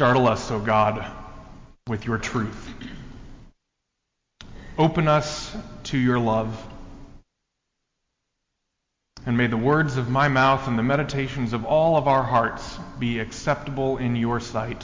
Startle 0.00 0.28
us, 0.28 0.50
O 0.50 0.58
God, 0.58 1.04
with 1.86 2.06
your 2.06 2.16
truth. 2.16 2.72
Open 4.78 5.08
us 5.08 5.54
to 5.82 5.98
your 5.98 6.18
love. 6.18 6.58
And 9.26 9.36
may 9.36 9.46
the 9.46 9.58
words 9.58 9.98
of 9.98 10.08
my 10.08 10.28
mouth 10.28 10.66
and 10.68 10.78
the 10.78 10.82
meditations 10.82 11.52
of 11.52 11.66
all 11.66 11.98
of 11.98 12.08
our 12.08 12.22
hearts 12.22 12.78
be 12.98 13.18
acceptable 13.18 13.98
in 13.98 14.16
your 14.16 14.40
sight. 14.40 14.82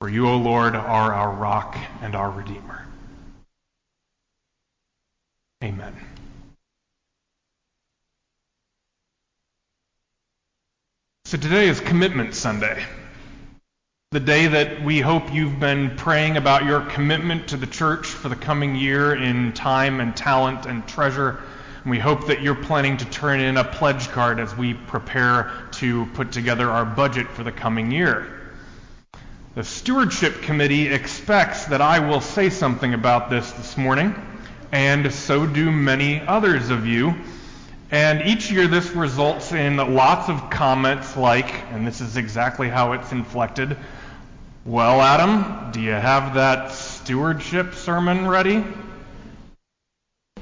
For 0.00 0.08
you, 0.08 0.26
O 0.26 0.38
Lord, 0.38 0.74
are 0.74 1.12
our 1.12 1.34
rock 1.34 1.76
and 2.00 2.14
our 2.14 2.30
Redeemer. 2.30 2.86
Amen. 5.62 5.94
So 11.26 11.36
today 11.36 11.68
is 11.68 11.78
Commitment 11.78 12.34
Sunday, 12.34 12.84
the 14.12 14.20
day 14.20 14.46
that 14.46 14.82
we 14.82 15.00
hope 15.00 15.32
you've 15.32 15.58
been 15.58 15.96
praying 15.96 16.36
about 16.36 16.66
your 16.66 16.82
commitment 16.82 17.48
to 17.48 17.56
the 17.56 17.66
church 17.66 18.08
for 18.08 18.28
the 18.28 18.36
coming 18.36 18.76
year 18.76 19.14
in 19.14 19.54
time 19.54 20.00
and 20.00 20.14
talent 20.14 20.66
and 20.66 20.86
treasure. 20.86 21.42
And 21.82 21.90
we 21.90 21.98
hope 21.98 22.26
that 22.26 22.42
you're 22.42 22.54
planning 22.54 22.98
to 22.98 23.06
turn 23.06 23.40
in 23.40 23.56
a 23.56 23.64
pledge 23.64 24.10
card 24.10 24.38
as 24.38 24.54
we 24.54 24.74
prepare 24.74 25.50
to 25.72 26.04
put 26.12 26.30
together 26.30 26.68
our 26.68 26.84
budget 26.84 27.26
for 27.28 27.42
the 27.42 27.52
coming 27.52 27.90
year. 27.90 28.50
The 29.54 29.64
Stewardship 29.64 30.42
Committee 30.42 30.88
expects 30.88 31.64
that 31.66 31.80
I 31.80 31.98
will 32.00 32.20
say 32.20 32.50
something 32.50 32.92
about 32.92 33.30
this 33.30 33.50
this 33.52 33.78
morning, 33.78 34.14
and 34.72 35.10
so 35.10 35.46
do 35.46 35.70
many 35.70 36.20
others 36.20 36.68
of 36.68 36.86
you. 36.86 37.14
And 37.90 38.20
each 38.28 38.50
year 38.50 38.66
this 38.66 38.90
results 38.90 39.52
in 39.52 39.78
lots 39.78 40.28
of 40.28 40.50
comments 40.50 41.16
like, 41.16 41.50
and 41.72 41.86
this 41.86 42.02
is 42.02 42.18
exactly 42.18 42.68
how 42.68 42.92
it's 42.92 43.10
inflected, 43.10 43.74
well, 44.64 45.00
Adam, 45.00 45.72
do 45.72 45.80
you 45.80 45.90
have 45.90 46.34
that 46.34 46.70
stewardship 46.70 47.74
sermon 47.74 48.28
ready? 48.28 48.64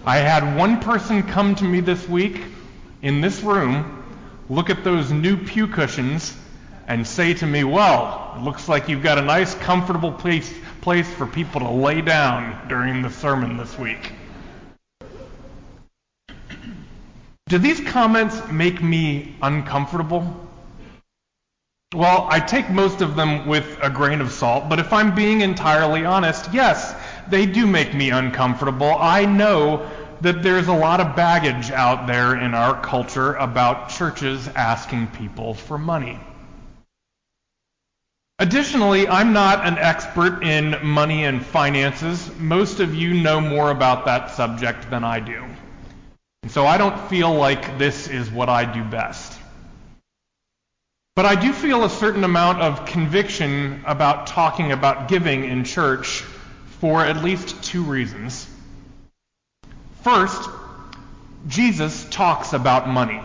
I 0.05 0.19
had 0.19 0.59
one 0.59 0.81
person 0.81 1.23
come 1.23 1.55
to 1.55 1.65
me 1.65 1.81
this 1.81 2.07
week 2.07 2.43
in 3.01 3.23
this 3.23 3.41
room, 3.43 4.05
look 4.51 4.69
at 4.69 4.85
those 4.85 5.11
new 5.11 5.39
pew 5.39 5.67
cushions, 5.67 6.37
and 6.87 7.07
say 7.07 7.33
to 7.33 7.47
me, 7.47 7.65
well, 7.65 8.35
it 8.37 8.43
looks 8.43 8.69
like 8.69 8.91
you've 8.91 9.03
got 9.03 9.17
a 9.17 9.23
nice, 9.23 9.55
comfortable 9.55 10.13
place, 10.13 10.53
place 10.83 11.09
for 11.15 11.27
people 11.27 11.61
to 11.61 11.71
lay 11.71 12.03
down 12.03 12.69
during 12.69 13.01
the 13.01 13.11
sermon 13.11 13.57
this 13.57 13.79
week. 13.79 14.13
Do 17.49 17.57
these 17.57 17.81
comments 17.81 18.39
make 18.53 18.83
me 18.83 19.35
uncomfortable? 19.41 20.50
Well, 21.93 22.29
I 22.31 22.39
take 22.39 22.71
most 22.71 23.01
of 23.01 23.17
them 23.17 23.49
with 23.49 23.77
a 23.83 23.91
grain 23.91 24.21
of 24.21 24.31
salt, 24.31 24.69
but 24.69 24.79
if 24.79 24.93
I'm 24.93 25.13
being 25.13 25.41
entirely 25.41 26.05
honest, 26.05 26.55
yes, 26.55 26.95
they 27.29 27.47
do 27.47 27.67
make 27.67 27.95
me 27.95 28.11
uncomfortable. 28.11 28.95
I 28.97 29.25
know 29.25 29.91
that 30.21 30.41
there's 30.41 30.69
a 30.69 30.73
lot 30.73 31.01
of 31.01 31.17
baggage 31.17 31.73
out 31.73 32.07
there 32.07 32.37
in 32.37 32.55
our 32.55 32.81
culture 32.81 33.35
about 33.35 33.89
churches 33.89 34.47
asking 34.55 35.09
people 35.09 35.53
for 35.53 35.79
money. 35.79 36.21
Additionally, 38.39 39.09
I'm 39.09 39.33
not 39.33 39.67
an 39.67 39.77
expert 39.77 40.45
in 40.45 40.77
money 40.87 41.25
and 41.25 41.45
finances. 41.45 42.31
Most 42.39 42.79
of 42.79 42.95
you 42.95 43.15
know 43.15 43.41
more 43.41 43.73
about 43.73 44.05
that 44.05 44.31
subject 44.31 44.89
than 44.91 45.03
I 45.03 45.19
do. 45.19 45.45
And 46.45 46.53
So 46.53 46.69
I 46.69 46.79
don't 46.79 46.99
feel 47.09 47.35
like 47.35 47.79
this 47.79 48.07
is 48.07 48.31
what 48.31 48.49
I 48.49 48.65
do 48.65 48.85
best. 48.85 49.40
But 51.21 51.27
I 51.27 51.35
do 51.35 51.53
feel 51.53 51.85
a 51.85 51.91
certain 51.91 52.25
amount 52.25 52.63
of 52.63 52.87
conviction 52.87 53.83
about 53.85 54.27
talking 54.27 54.73
about 54.73 55.07
giving 55.07 55.45
in 55.45 55.65
church 55.65 56.23
for 56.81 57.05
at 57.05 57.23
least 57.23 57.63
two 57.63 57.83
reasons. 57.83 58.49
First, 60.03 60.49
Jesus 61.47 62.07
talks 62.09 62.55
about 62.55 62.89
money 62.89 63.21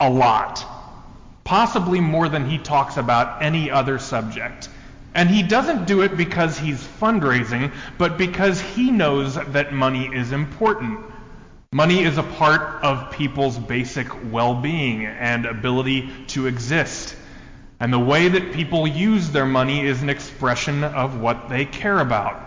a 0.00 0.08
lot, 0.08 0.64
possibly 1.44 2.00
more 2.00 2.30
than 2.30 2.48
he 2.48 2.56
talks 2.56 2.96
about 2.96 3.42
any 3.42 3.70
other 3.70 3.98
subject. 3.98 4.70
And 5.12 5.28
he 5.28 5.42
doesn't 5.42 5.84
do 5.84 6.00
it 6.00 6.16
because 6.16 6.56
he's 6.56 6.82
fundraising, 6.82 7.70
but 7.98 8.16
because 8.16 8.62
he 8.62 8.90
knows 8.90 9.34
that 9.34 9.74
money 9.74 10.06
is 10.06 10.32
important. 10.32 11.00
Money 11.74 12.04
is 12.04 12.18
a 12.18 12.22
part 12.22 12.84
of 12.84 13.10
people's 13.10 13.58
basic 13.58 14.06
well 14.30 14.54
being 14.54 15.06
and 15.06 15.44
ability 15.44 16.08
to 16.28 16.46
exist. 16.46 17.16
And 17.80 17.92
the 17.92 17.98
way 17.98 18.28
that 18.28 18.52
people 18.52 18.86
use 18.86 19.30
their 19.30 19.44
money 19.44 19.84
is 19.84 20.00
an 20.00 20.08
expression 20.08 20.84
of 20.84 21.18
what 21.18 21.48
they 21.48 21.64
care 21.64 21.98
about. 21.98 22.40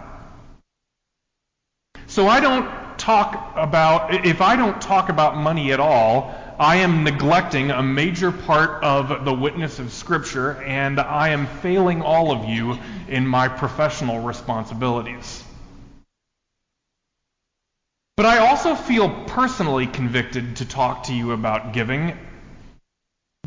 So 2.06 2.30
I 2.30 2.40
don't 2.40 2.98
talk 2.98 3.52
about, 3.58 4.26
if 4.26 4.40
I 4.40 4.56
don't 4.56 4.82
talk 4.82 5.10
about 5.10 5.36
money 5.36 5.74
at 5.74 5.82
all, 5.82 6.34
I 6.58 6.78
am 6.78 7.04
neglecting 7.04 7.70
a 7.70 7.84
major 7.84 8.32
part 8.32 8.82
of 8.82 9.26
the 9.26 9.34
witness 9.34 9.78
of 9.80 9.92
Scripture, 9.92 10.64
and 10.64 11.02
I 11.02 11.32
am 11.32 11.48
failing 11.48 12.02
all 12.02 12.32
of 12.32 12.48
you 12.48 12.80
in 13.10 13.28
my 13.28 13.50
professional 13.50 14.22
responsibilities. 14.22 15.44
But 18.18 18.26
I 18.26 18.40
also 18.40 18.74
feel 18.74 19.10
personally 19.26 19.86
convicted 19.86 20.56
to 20.56 20.66
talk 20.66 21.04
to 21.04 21.14
you 21.14 21.34
about 21.34 21.72
giving 21.72 22.18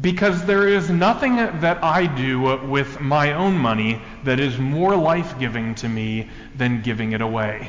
because 0.01 0.45
there 0.45 0.69
is 0.69 0.89
nothing 0.89 1.35
that 1.37 1.83
I 1.83 2.07
do 2.07 2.41
with 2.69 3.01
my 3.01 3.33
own 3.33 3.59
money 3.59 4.01
that 4.23 4.39
is 4.39 4.57
more 4.59 4.95
life 4.95 5.37
giving 5.41 5.75
to 5.75 5.89
me 5.89 6.31
than 6.57 6.83
giving 6.83 7.13
it 7.13 7.21
away. 7.21 7.69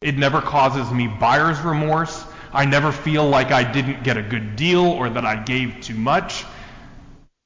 It 0.00 0.16
never 0.16 0.40
causes 0.40 0.90
me 0.90 1.08
buyer's 1.08 1.60
remorse. 1.60 2.24
I 2.50 2.64
never 2.64 2.90
feel 2.90 3.28
like 3.28 3.52
I 3.52 3.70
didn't 3.70 4.04
get 4.04 4.16
a 4.16 4.22
good 4.22 4.56
deal 4.56 4.84
or 4.84 5.10
that 5.10 5.26
I 5.26 5.36
gave 5.36 5.82
too 5.82 5.94
much. 5.94 6.46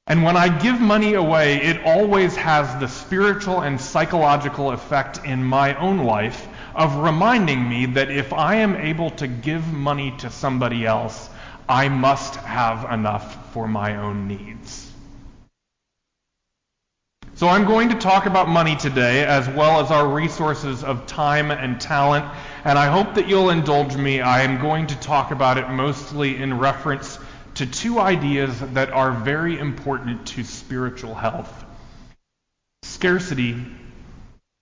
And 0.07 0.23
when 0.23 0.37
I 0.37 0.47
give 0.47 0.79
money 0.79 1.15
away, 1.15 1.61
it 1.61 1.83
always 1.85 2.35
has 2.37 2.79
the 2.79 2.87
spiritual 2.87 3.61
and 3.61 3.79
psychological 3.79 4.71
effect 4.71 5.25
in 5.25 5.43
my 5.43 5.75
own 5.75 5.97
life 5.97 6.47
of 6.75 6.95
reminding 6.97 7.67
me 7.67 7.85
that 7.85 8.09
if 8.09 8.33
I 8.33 8.55
am 8.55 8.75
able 8.75 9.11
to 9.11 9.27
give 9.27 9.65
money 9.71 10.13
to 10.19 10.29
somebody 10.29 10.85
else, 10.85 11.29
I 11.69 11.89
must 11.89 12.35
have 12.35 12.91
enough 12.91 13.53
for 13.53 13.67
my 13.67 13.97
own 13.97 14.27
needs. 14.27 14.91
So 17.35 17.47
I'm 17.47 17.65
going 17.65 17.89
to 17.89 17.95
talk 17.95 18.25
about 18.25 18.47
money 18.47 18.75
today 18.75 19.25
as 19.25 19.47
well 19.49 19.81
as 19.81 19.91
our 19.91 20.07
resources 20.07 20.83
of 20.83 21.07
time 21.07 21.51
and 21.51 21.81
talent, 21.81 22.25
and 22.63 22.77
I 22.77 22.85
hope 22.85 23.15
that 23.15 23.27
you'll 23.27 23.49
indulge 23.49 23.95
me. 23.95 24.21
I 24.21 24.41
am 24.43 24.61
going 24.61 24.87
to 24.87 24.95
talk 24.99 25.31
about 25.31 25.57
it 25.57 25.67
mostly 25.69 26.35
in 26.35 26.59
reference 26.59 27.17
to 27.55 27.65
two 27.65 27.99
ideas 27.99 28.59
that 28.59 28.91
are 28.91 29.11
very 29.11 29.57
important 29.57 30.27
to 30.27 30.43
spiritual 30.43 31.15
health 31.15 31.65
scarcity 32.83 33.65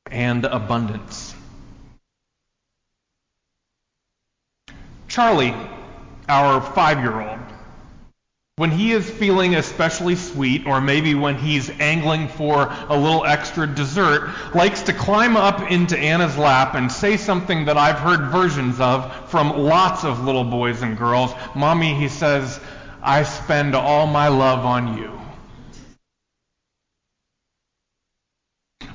and 0.09 0.45
abundance. 0.45 1.30
Charlie, 5.11 5.53
our 6.29 6.61
five 6.61 6.99
year 6.99 7.19
old, 7.19 7.39
when 8.55 8.71
he 8.71 8.93
is 8.93 9.09
feeling 9.09 9.55
especially 9.55 10.15
sweet, 10.15 10.65
or 10.65 10.79
maybe 10.79 11.15
when 11.15 11.37
he's 11.37 11.69
angling 11.81 12.29
for 12.29 12.73
a 12.87 12.97
little 12.97 13.25
extra 13.25 13.67
dessert, 13.67 14.33
likes 14.55 14.83
to 14.83 14.93
climb 14.93 15.35
up 15.35 15.69
into 15.69 15.97
Anna's 15.97 16.37
lap 16.37 16.75
and 16.75 16.89
say 16.89 17.17
something 17.17 17.65
that 17.65 17.77
I've 17.77 17.99
heard 17.99 18.31
versions 18.31 18.79
of 18.79 19.29
from 19.29 19.49
lots 19.57 20.05
of 20.05 20.23
little 20.23 20.45
boys 20.45 20.81
and 20.81 20.97
girls. 20.97 21.33
Mommy, 21.55 21.93
he 21.93 22.07
says, 22.07 22.61
I 23.03 23.23
spend 23.23 23.75
all 23.75 24.07
my 24.07 24.29
love 24.29 24.65
on 24.65 24.97
you. 24.97 25.20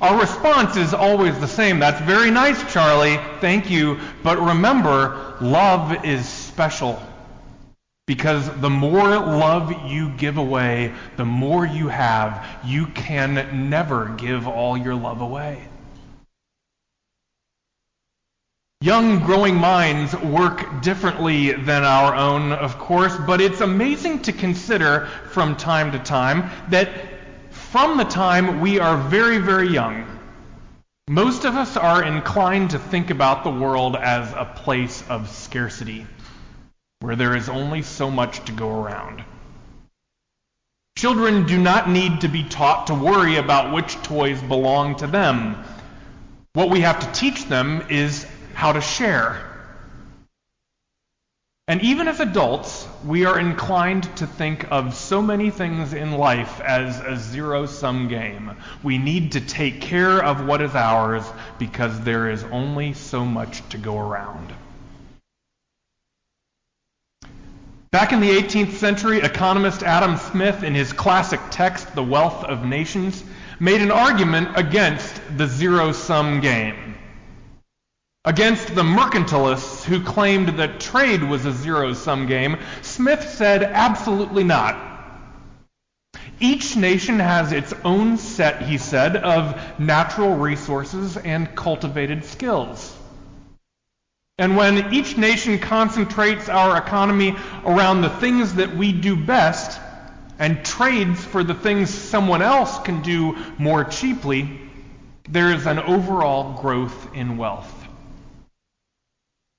Our 0.00 0.20
response 0.20 0.76
is 0.76 0.92
always 0.92 1.38
the 1.40 1.48
same. 1.48 1.78
That's 1.78 2.00
very 2.02 2.30
nice, 2.30 2.60
Charlie. 2.72 3.18
Thank 3.40 3.70
you. 3.70 3.98
But 4.22 4.38
remember, 4.38 5.36
love 5.40 6.04
is 6.04 6.28
special. 6.28 7.02
Because 8.06 8.48
the 8.60 8.70
more 8.70 9.08
love 9.08 9.90
you 9.90 10.10
give 10.10 10.36
away, 10.36 10.94
the 11.16 11.24
more 11.24 11.66
you 11.66 11.88
have. 11.88 12.46
You 12.64 12.86
can 12.88 13.68
never 13.70 14.10
give 14.10 14.46
all 14.46 14.76
your 14.76 14.94
love 14.94 15.22
away. 15.22 15.66
Young, 18.82 19.20
growing 19.20 19.56
minds 19.56 20.14
work 20.16 20.82
differently 20.82 21.52
than 21.52 21.82
our 21.82 22.14
own, 22.14 22.52
of 22.52 22.78
course, 22.78 23.16
but 23.26 23.40
it's 23.40 23.62
amazing 23.62 24.20
to 24.22 24.32
consider 24.32 25.06
from 25.30 25.56
time 25.56 25.90
to 25.92 25.98
time 25.98 26.50
that 26.68 27.15
from 27.76 27.98
the 27.98 28.04
time 28.04 28.62
we 28.62 28.78
are 28.78 28.96
very, 28.96 29.36
very 29.36 29.68
young, 29.68 30.06
most 31.10 31.44
of 31.44 31.56
us 31.56 31.76
are 31.76 32.02
inclined 32.02 32.70
to 32.70 32.78
think 32.78 33.10
about 33.10 33.44
the 33.44 33.50
world 33.50 33.96
as 33.96 34.32
a 34.32 34.50
place 34.56 35.04
of 35.10 35.28
scarcity, 35.28 36.06
where 37.00 37.16
there 37.16 37.36
is 37.36 37.50
only 37.50 37.82
so 37.82 38.10
much 38.10 38.42
to 38.46 38.52
go 38.52 38.82
around. 38.82 39.22
Children 40.96 41.46
do 41.46 41.58
not 41.58 41.90
need 41.90 42.22
to 42.22 42.28
be 42.28 42.44
taught 42.44 42.86
to 42.86 42.94
worry 42.94 43.36
about 43.36 43.74
which 43.74 43.96
toys 43.96 44.40
belong 44.40 44.96
to 44.96 45.06
them. 45.06 45.62
What 46.54 46.70
we 46.70 46.80
have 46.80 46.98
to 47.00 47.20
teach 47.20 47.44
them 47.44 47.84
is 47.90 48.26
how 48.54 48.72
to 48.72 48.80
share. 48.80 49.55
And 51.68 51.82
even 51.82 52.06
as 52.06 52.20
adults, 52.20 52.86
we 53.04 53.24
are 53.24 53.40
inclined 53.40 54.04
to 54.18 54.26
think 54.26 54.70
of 54.70 54.94
so 54.94 55.20
many 55.20 55.50
things 55.50 55.94
in 55.94 56.12
life 56.12 56.60
as 56.60 57.00
a 57.00 57.16
zero 57.16 57.66
sum 57.66 58.06
game. 58.06 58.52
We 58.84 58.98
need 58.98 59.32
to 59.32 59.40
take 59.40 59.80
care 59.80 60.22
of 60.22 60.46
what 60.46 60.62
is 60.62 60.76
ours 60.76 61.24
because 61.58 61.98
there 62.02 62.30
is 62.30 62.44
only 62.44 62.92
so 62.92 63.24
much 63.24 63.68
to 63.70 63.78
go 63.78 63.98
around. 63.98 64.54
Back 67.90 68.12
in 68.12 68.20
the 68.20 68.30
18th 68.30 68.74
century, 68.74 69.18
economist 69.18 69.82
Adam 69.82 70.18
Smith, 70.18 70.62
in 70.62 70.72
his 70.72 70.92
classic 70.92 71.40
text, 71.50 71.92
The 71.96 72.02
Wealth 72.04 72.44
of 72.44 72.64
Nations, 72.64 73.24
made 73.58 73.80
an 73.80 73.90
argument 73.90 74.50
against 74.54 75.20
the 75.36 75.48
zero 75.48 75.90
sum 75.90 76.40
game. 76.40 76.96
Against 78.26 78.74
the 78.74 78.82
mercantilists 78.82 79.84
who 79.84 80.02
claimed 80.02 80.58
that 80.58 80.80
trade 80.80 81.22
was 81.22 81.46
a 81.46 81.52
zero 81.52 81.92
sum 81.92 82.26
game, 82.26 82.56
Smith 82.82 83.22
said 83.30 83.62
absolutely 83.62 84.42
not. 84.42 84.76
Each 86.40 86.74
nation 86.74 87.20
has 87.20 87.52
its 87.52 87.72
own 87.84 88.18
set, 88.18 88.62
he 88.62 88.78
said, 88.78 89.16
of 89.16 89.78
natural 89.78 90.34
resources 90.34 91.16
and 91.16 91.54
cultivated 91.54 92.24
skills. 92.24 92.96
And 94.38 94.56
when 94.56 94.92
each 94.92 95.16
nation 95.16 95.60
concentrates 95.60 96.48
our 96.48 96.76
economy 96.76 97.36
around 97.64 98.02
the 98.02 98.10
things 98.10 98.54
that 98.54 98.74
we 98.74 98.90
do 98.90 99.14
best 99.16 99.80
and 100.40 100.64
trades 100.64 101.24
for 101.24 101.44
the 101.44 101.54
things 101.54 101.90
someone 101.90 102.42
else 102.42 102.76
can 102.80 103.02
do 103.02 103.36
more 103.56 103.84
cheaply, 103.84 104.60
there 105.28 105.52
is 105.52 105.64
an 105.66 105.78
overall 105.78 106.60
growth 106.60 107.14
in 107.14 107.36
wealth. 107.36 107.75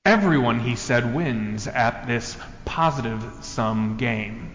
Everyone, 0.08 0.62
he 0.62 0.78
said, 0.78 1.14
wins 1.14 1.68
at 1.68 2.08
this 2.08 2.38
positive 2.64 3.22
sum 3.42 3.98
game. 3.98 4.54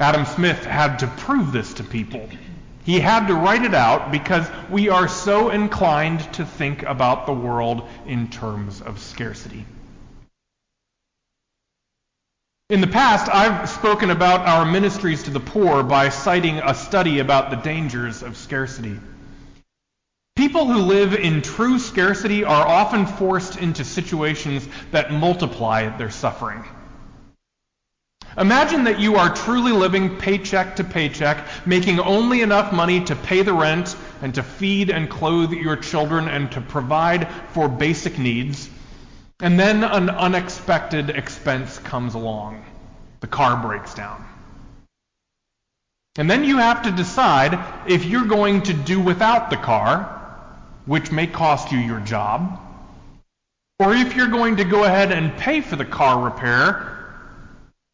Adam 0.00 0.24
Smith 0.24 0.64
had 0.64 0.96
to 0.96 1.06
prove 1.06 1.52
this 1.52 1.74
to 1.74 1.84
people. 1.84 2.28
He 2.84 2.98
had 2.98 3.28
to 3.28 3.36
write 3.36 3.62
it 3.62 3.72
out 3.72 4.10
because 4.10 4.50
we 4.68 4.88
are 4.88 5.06
so 5.06 5.50
inclined 5.50 6.32
to 6.32 6.44
think 6.44 6.82
about 6.82 7.26
the 7.26 7.32
world 7.32 7.88
in 8.04 8.30
terms 8.30 8.80
of 8.80 8.98
scarcity. 8.98 9.64
In 12.68 12.80
the 12.80 12.88
past, 12.88 13.32
I've 13.32 13.70
spoken 13.70 14.10
about 14.10 14.40
our 14.40 14.64
ministries 14.64 15.22
to 15.22 15.30
the 15.30 15.38
poor 15.38 15.84
by 15.84 16.08
citing 16.08 16.58
a 16.58 16.74
study 16.74 17.20
about 17.20 17.50
the 17.50 17.56
dangers 17.58 18.24
of 18.24 18.36
scarcity. 18.36 18.98
People 20.36 20.66
who 20.66 20.80
live 20.80 21.14
in 21.14 21.42
true 21.42 21.78
scarcity 21.78 22.42
are 22.42 22.66
often 22.66 23.06
forced 23.06 23.56
into 23.56 23.84
situations 23.84 24.66
that 24.90 25.12
multiply 25.12 25.96
their 25.96 26.10
suffering. 26.10 26.64
Imagine 28.36 28.82
that 28.84 28.98
you 28.98 29.14
are 29.14 29.32
truly 29.32 29.70
living 29.70 30.16
paycheck 30.16 30.74
to 30.76 30.82
paycheck, 30.82 31.46
making 31.66 32.00
only 32.00 32.42
enough 32.42 32.72
money 32.72 33.04
to 33.04 33.14
pay 33.14 33.42
the 33.42 33.52
rent 33.52 33.94
and 34.22 34.34
to 34.34 34.42
feed 34.42 34.90
and 34.90 35.08
clothe 35.08 35.52
your 35.52 35.76
children 35.76 36.26
and 36.26 36.50
to 36.50 36.60
provide 36.60 37.28
for 37.52 37.68
basic 37.68 38.18
needs. 38.18 38.68
And 39.38 39.58
then 39.58 39.84
an 39.84 40.10
unexpected 40.10 41.10
expense 41.10 41.78
comes 41.78 42.14
along. 42.14 42.64
The 43.20 43.28
car 43.28 43.56
breaks 43.62 43.94
down. 43.94 44.24
And 46.16 46.28
then 46.28 46.42
you 46.44 46.58
have 46.58 46.82
to 46.82 46.90
decide 46.90 47.58
if 47.88 48.04
you're 48.04 48.26
going 48.26 48.62
to 48.62 48.72
do 48.72 49.00
without 49.00 49.50
the 49.50 49.56
car, 49.56 50.13
which 50.86 51.10
may 51.10 51.26
cost 51.26 51.72
you 51.72 51.78
your 51.78 52.00
job, 52.00 52.60
or 53.78 53.94
if 53.94 54.14
you're 54.14 54.28
going 54.28 54.56
to 54.56 54.64
go 54.64 54.84
ahead 54.84 55.12
and 55.12 55.36
pay 55.36 55.60
for 55.60 55.76
the 55.76 55.84
car 55.84 56.24
repair 56.24 56.94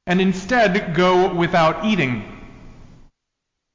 and 0.06 0.20
instead 0.20 0.94
go 0.94 1.32
without 1.34 1.84
eating 1.84 2.24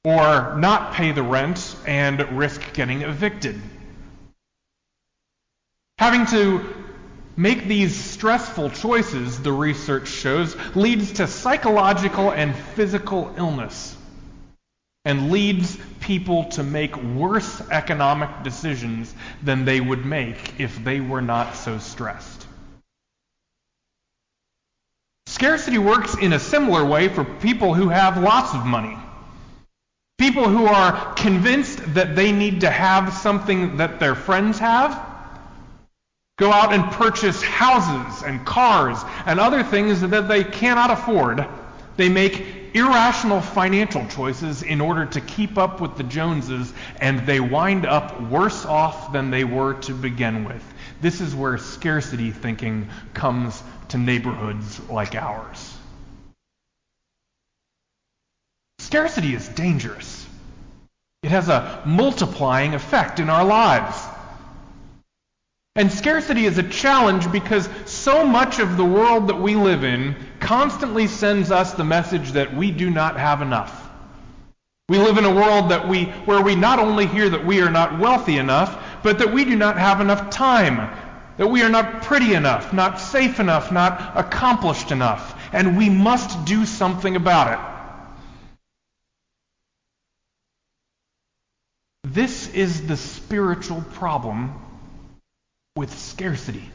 or 0.03 0.55
not 0.57 0.93
pay 0.93 1.11
the 1.11 1.23
rent 1.23 1.75
and 1.87 2.37
risk 2.37 2.61
getting 2.73 3.01
evicted. 3.01 3.59
Having 5.97 6.25
to 6.27 6.85
make 7.37 7.65
these 7.65 7.95
stressful 7.95 8.69
choices, 8.69 9.41
the 9.41 9.51
research 9.51 10.07
shows, 10.07 10.55
leads 10.75 11.13
to 11.13 11.25
psychological 11.25 12.31
and 12.31 12.55
physical 12.55 13.33
illness 13.37 13.94
and 15.05 15.31
leads 15.31 15.77
people 16.01 16.45
to 16.45 16.63
make 16.63 16.95
worse 16.97 17.61
economic 17.69 18.43
decisions 18.43 19.13
than 19.43 19.63
they 19.63 19.79
would 19.79 20.05
make 20.05 20.59
if 20.59 20.83
they 20.83 20.99
were 20.99 21.21
not 21.21 21.55
so 21.55 21.77
stressed. 21.77 22.47
Scarcity 25.27 25.77
works 25.77 26.15
in 26.15 26.33
a 26.33 26.39
similar 26.39 26.83
way 26.83 27.07
for 27.07 27.23
people 27.23 27.73
who 27.73 27.89
have 27.89 28.17
lots 28.17 28.53
of 28.53 28.65
money. 28.65 28.97
People 30.17 30.47
who 30.49 30.65
are 30.65 31.13
convinced 31.13 31.93
that 31.93 32.15
they 32.15 32.31
need 32.31 32.61
to 32.61 32.69
have 32.69 33.13
something 33.13 33.77
that 33.77 33.99
their 33.99 34.15
friends 34.15 34.59
have 34.59 35.15
go 36.37 36.51
out 36.51 36.73
and 36.73 36.83
purchase 36.91 37.41
houses 37.41 38.23
and 38.23 38.45
cars 38.45 38.97
and 39.25 39.39
other 39.39 39.63
things 39.63 40.01
that 40.01 40.27
they 40.27 40.43
cannot 40.43 40.91
afford. 40.91 41.45
They 41.97 42.09
make 42.09 42.73
irrational 42.73 43.39
financial 43.39 44.05
choices 44.07 44.63
in 44.63 44.81
order 44.81 45.05
to 45.05 45.21
keep 45.21 45.57
up 45.57 45.79
with 45.79 45.95
the 45.95 46.03
Joneses, 46.03 46.73
and 46.99 47.25
they 47.25 47.39
wind 47.39 47.85
up 47.85 48.21
worse 48.23 48.65
off 48.65 49.13
than 49.13 49.31
they 49.31 49.45
were 49.45 49.75
to 49.81 49.93
begin 49.93 50.43
with. 50.43 50.63
This 51.01 51.21
is 51.21 51.33
where 51.33 51.57
scarcity 51.57 52.31
thinking 52.31 52.89
comes 53.13 53.63
to 53.89 53.97
neighborhoods 53.97 54.79
like 54.89 55.15
ours. 55.15 55.77
Scarcity 58.79 59.33
is 59.33 59.47
dangerous. 59.49 60.27
It 61.23 61.31
has 61.31 61.49
a 61.49 61.81
multiplying 61.85 62.75
effect 62.75 63.19
in 63.19 63.29
our 63.29 63.43
lives. 63.43 63.99
And 65.75 65.91
scarcity 65.91 66.45
is 66.45 66.57
a 66.57 66.63
challenge 66.63 67.31
because 67.31 67.67
so 67.85 68.25
much 68.25 68.59
of 68.59 68.77
the 68.77 68.85
world 68.85 69.27
that 69.27 69.41
we 69.41 69.55
live 69.55 69.83
in 69.83 70.15
constantly 70.45 71.07
sends 71.07 71.49
us 71.49 71.73
the 71.73 71.83
message 71.83 72.33
that 72.33 72.55
we 72.55 72.69
do 72.71 72.91
not 72.91 73.17
have 73.17 73.41
enough. 73.41 73.89
We 74.87 74.99
live 74.99 75.17
in 75.17 75.25
a 75.25 75.33
world 75.33 75.71
that 75.71 75.87
we, 75.87 76.05
where 76.25 76.41
we 76.41 76.55
not 76.55 76.77
only 76.77 77.07
hear 77.07 77.27
that 77.29 77.43
we 77.43 77.61
are 77.61 77.71
not 77.71 77.99
wealthy 77.99 78.37
enough, 78.37 78.79
but 79.01 79.17
that 79.17 79.33
we 79.33 79.43
do 79.43 79.55
not 79.55 79.79
have 79.79 80.01
enough 80.01 80.29
time, 80.29 80.95
that 81.37 81.47
we 81.47 81.63
are 81.63 81.69
not 81.69 82.03
pretty 82.03 82.35
enough, 82.35 82.71
not 82.71 82.99
safe 82.99 83.39
enough, 83.39 83.71
not 83.71 84.15
accomplished 84.15 84.91
enough, 84.91 85.35
and 85.51 85.75
we 85.75 85.89
must 85.89 86.45
do 86.45 86.67
something 86.67 87.15
about 87.15 87.53
it. 87.53 87.59
This 92.13 92.53
is 92.53 92.85
the 92.85 92.97
spiritual 92.97 93.83
problem 93.93 94.53
with 95.75 95.91
scarcity. 95.97 96.69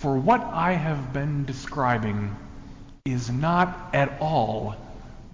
For 0.00 0.18
what 0.18 0.40
I 0.42 0.72
have 0.72 1.12
been 1.12 1.44
describing 1.44 2.34
is 3.04 3.30
not 3.30 3.90
at 3.92 4.18
all 4.18 4.74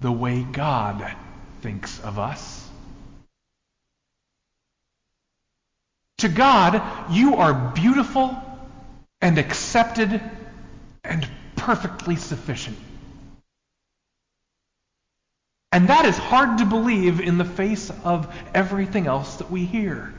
the 0.00 0.10
way 0.10 0.42
God 0.42 1.14
thinks 1.62 2.00
of 2.00 2.18
us. 2.18 2.68
To 6.18 6.28
God, 6.28 6.82
you 7.12 7.36
are 7.36 7.72
beautiful 7.76 8.36
and 9.20 9.38
accepted 9.38 10.20
and 11.04 11.28
perfectly 11.54 12.16
sufficient. 12.16 12.76
And 15.70 15.90
that 15.90 16.06
is 16.06 16.18
hard 16.18 16.58
to 16.58 16.64
believe 16.64 17.20
in 17.20 17.38
the 17.38 17.44
face 17.44 17.92
of 18.02 18.34
everything 18.52 19.06
else 19.06 19.36
that 19.36 19.48
we 19.48 19.64
hear. 19.64 20.12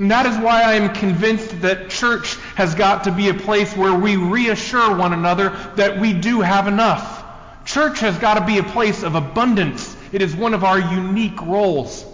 And 0.00 0.10
that 0.10 0.26
is 0.26 0.36
why 0.38 0.62
I 0.62 0.74
am 0.74 0.92
convinced 0.92 1.60
that 1.60 1.88
church 1.88 2.34
has 2.56 2.74
got 2.74 3.04
to 3.04 3.12
be 3.12 3.28
a 3.28 3.34
place 3.34 3.76
where 3.76 3.94
we 3.94 4.16
reassure 4.16 4.96
one 4.96 5.12
another 5.12 5.50
that 5.76 6.00
we 6.00 6.12
do 6.12 6.40
have 6.40 6.66
enough. 6.66 7.24
Church 7.64 8.00
has 8.00 8.18
got 8.18 8.34
to 8.34 8.44
be 8.44 8.58
a 8.58 8.64
place 8.64 9.04
of 9.04 9.14
abundance. 9.14 9.96
It 10.10 10.20
is 10.20 10.34
one 10.34 10.52
of 10.52 10.64
our 10.64 10.80
unique 10.80 11.40
roles. 11.42 12.04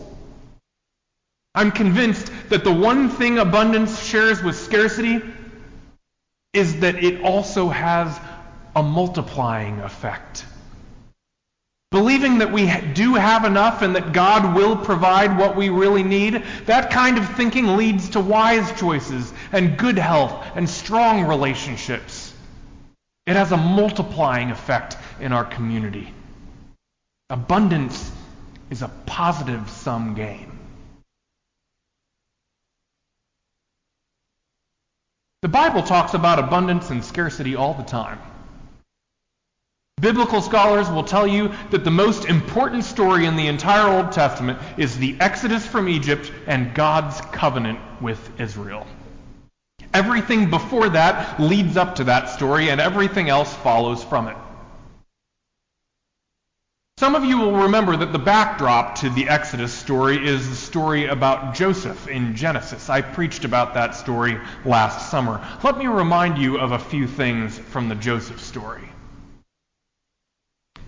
I'm 1.55 1.71
convinced 1.71 2.31
that 2.51 2.65
the 2.65 2.73
one 2.73 3.09
thing 3.09 3.39
abundance 3.39 4.05
shares 4.05 4.43
with 4.43 4.57
scarcity 4.57 5.23
is 6.53 6.81
that 6.81 7.03
it 7.03 7.23
also 7.23 7.69
has 7.69 8.21
a 8.77 8.83
multiplying 8.83 9.81
effect. 9.81 10.45
Believing 11.91 12.39
that 12.39 12.53
we 12.53 12.71
do 12.95 13.15
have 13.15 13.45
enough 13.45 13.83
and 13.83 13.97
that 13.97 14.13
God 14.13 14.55
will 14.55 14.77
provide 14.77 15.37
what 15.37 15.57
we 15.57 15.71
really 15.71 16.05
need, 16.05 16.45
that 16.67 16.91
kind 16.91 17.19
of 17.19 17.29
thinking 17.37 17.77
leads 17.77 18.11
to 18.11 18.21
wise 18.21 18.71
choices 18.79 19.33
and 19.51 19.77
good 19.77 19.99
health 19.99 20.47
and 20.55 20.71
strong 20.71 21.27
relationships. 21.27 22.33
It 23.27 23.35
has 23.35 23.51
a 23.51 23.57
multiplying 23.57 24.53
effect 24.53 24.97
in 25.19 25.33
our 25.33 25.45
community. 25.45 26.15
Abundance 27.29 28.11
is 28.71 28.83
a 28.83 28.89
positive 29.07 29.69
sum 29.69 30.15
game. 30.15 30.59
The 35.43 35.49
Bible 35.49 35.83
talks 35.83 36.15
about 36.15 36.39
abundance 36.39 36.91
and 36.91 37.05
scarcity 37.05 37.57
all 37.57 37.75
the 37.75 37.83
time. 37.83 38.21
Biblical 40.01 40.41
scholars 40.41 40.89
will 40.89 41.05
tell 41.05 41.27
you 41.27 41.53
that 41.71 41.85
the 41.85 41.91
most 41.91 42.25
important 42.25 42.85
story 42.85 43.27
in 43.27 43.37
the 43.37 43.49
entire 43.49 43.97
Old 43.97 44.13
Testament 44.13 44.59
is 44.79 44.97
the 44.97 45.17
Exodus 45.21 45.67
from 45.67 45.89
Egypt 45.89 46.33
and 46.47 46.75
God's 46.75 47.21
covenant 47.33 47.79
with 48.01 48.41
Israel. 48.41 48.87
Everything 49.93 50.49
before 50.49 50.89
that 50.91 51.41
leads 51.41 51.77
up 51.77 51.97
to 51.97 52.05
that 52.05 52.31
story, 52.31 52.71
and 52.71 52.81
everything 52.81 53.29
else 53.29 53.53
follows 53.57 54.03
from 54.03 54.29
it. 54.29 54.37
Some 56.99 57.15
of 57.15 57.25
you 57.25 57.39
will 57.39 57.63
remember 57.63 57.97
that 57.97 58.13
the 58.13 58.19
backdrop 58.19 58.97
to 58.97 59.11
the 59.11 59.29
Exodus 59.29 59.73
story 59.73 60.25
is 60.25 60.49
the 60.49 60.55
story 60.55 61.07
about 61.07 61.55
Joseph 61.55 62.09
in 62.09 62.37
Genesis. 62.37 62.91
I 62.91 63.01
preached 63.01 63.45
about 63.45 63.75
that 63.75 63.95
story 63.95 64.39
last 64.65 65.11
summer. 65.11 65.45
Let 65.65 65.79
me 65.79 65.87
remind 65.87 66.39
you 66.39 66.59
of 66.59 66.73
a 66.73 66.79
few 66.79 67.07
things 67.07 67.59
from 67.59 67.89
the 67.89 67.95
Joseph 67.95 68.41
story. 68.41 68.91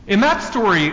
In 0.06 0.20
that 0.20 0.42
story, 0.42 0.92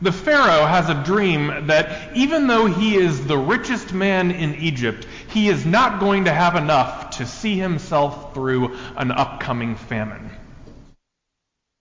the 0.00 0.10
Pharaoh 0.10 0.66
has 0.66 0.88
a 0.88 1.04
dream 1.04 1.68
that 1.68 2.16
even 2.16 2.48
though 2.48 2.66
he 2.66 2.96
is 2.96 3.24
the 3.24 3.38
richest 3.38 3.92
man 3.92 4.32
in 4.32 4.56
Egypt, 4.56 5.06
he 5.28 5.48
is 5.48 5.64
not 5.64 6.00
going 6.00 6.24
to 6.24 6.32
have 6.32 6.56
enough 6.56 7.10
to 7.18 7.26
see 7.26 7.56
himself 7.56 8.34
through 8.34 8.76
an 8.96 9.12
upcoming 9.12 9.76
famine. 9.76 10.28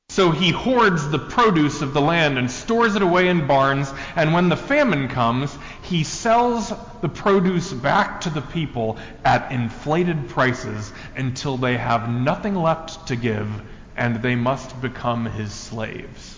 So 0.10 0.30
he 0.30 0.51
hoards 0.51 1.10
the 1.10 1.18
produce 1.18 1.82
of 1.82 1.94
the 1.94 2.01
land 2.01 2.38
and 2.38 2.51
stores 2.51 2.96
it 2.96 3.01
away 3.01 3.30
in 3.30 3.48
barns, 3.48 3.91
and 4.15 4.32
when 4.32 4.50
the 4.50 4.58
famine 4.58 5.08
comes, 5.08 5.58
he 5.82 6.03
sells 6.03 6.72
the 7.01 7.10
produce 7.10 7.74
back 7.74 8.22
to 8.22 8.30
the 8.30 8.41
people 8.41 9.00
at 9.25 9.51
inflated 9.51 10.30
prices 10.30 10.94
until 11.15 11.58
they 11.58 11.77
have 11.77 12.08
nothing 12.08 12.53
left 12.53 13.08
to 13.08 13.15
give 13.15 13.50
and 13.98 14.22
they 14.22 14.36
must 14.36 14.80
become 14.80 15.25
his 15.25 15.51
slaves. 15.51 16.30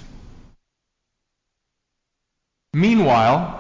Meanwhile, 2.74 3.60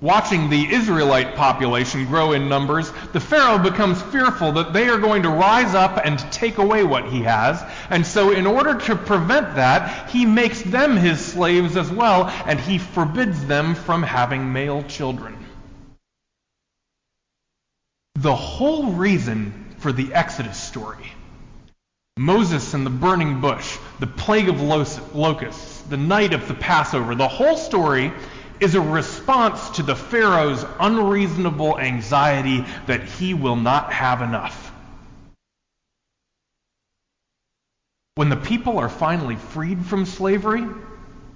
watching 0.00 0.50
the 0.50 0.74
Israelite 0.74 1.36
population 1.36 2.06
grow 2.06 2.32
in 2.32 2.48
numbers, 2.48 2.92
the 3.12 3.20
Pharaoh 3.20 3.58
becomes 3.58 4.02
fearful 4.02 4.52
that 4.52 4.72
they 4.72 4.88
are 4.88 4.98
going 4.98 5.22
to 5.22 5.28
rise 5.28 5.74
up 5.74 6.00
and 6.04 6.18
take 6.32 6.58
away 6.58 6.82
what 6.82 7.08
he 7.08 7.22
has. 7.22 7.62
And 7.88 8.04
so, 8.04 8.32
in 8.32 8.46
order 8.46 8.74
to 8.74 8.96
prevent 8.96 9.54
that, 9.54 10.10
he 10.10 10.26
makes 10.26 10.60
them 10.60 10.96
his 10.96 11.24
slaves 11.24 11.76
as 11.76 11.90
well, 11.90 12.26
and 12.46 12.58
he 12.58 12.78
forbids 12.78 13.46
them 13.46 13.76
from 13.76 14.02
having 14.02 14.52
male 14.52 14.82
children. 14.82 15.38
The 18.16 18.34
whole 18.34 18.92
reason 18.92 19.76
for 19.78 19.92
the 19.92 20.12
Exodus 20.14 20.60
story 20.60 21.12
Moses 22.18 22.74
and 22.74 22.84
the 22.84 22.90
burning 22.90 23.40
bush, 23.40 23.78
the 23.98 24.06
plague 24.06 24.48
of 24.48 24.60
locusts, 24.60 25.71
the 25.88 25.96
night 25.96 26.32
of 26.32 26.48
the 26.48 26.54
Passover, 26.54 27.14
the 27.14 27.28
whole 27.28 27.56
story 27.56 28.12
is 28.60 28.74
a 28.74 28.80
response 28.80 29.70
to 29.70 29.82
the 29.82 29.96
Pharaoh's 29.96 30.64
unreasonable 30.78 31.78
anxiety 31.78 32.64
that 32.86 33.02
he 33.02 33.34
will 33.34 33.56
not 33.56 33.92
have 33.92 34.22
enough. 34.22 34.72
When 38.14 38.28
the 38.28 38.36
people 38.36 38.78
are 38.78 38.88
finally 38.88 39.36
freed 39.36 39.84
from 39.84 40.06
slavery 40.06 40.64